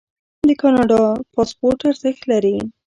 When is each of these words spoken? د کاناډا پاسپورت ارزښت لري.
د 0.47 0.49
کاناډا 0.61 1.03
پاسپورت 1.33 1.79
ارزښت 1.89 2.21
لري. 2.31 2.57